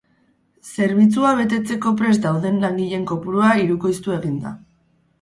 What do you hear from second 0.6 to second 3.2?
Zerbitzua betetzeko prest dauden langileen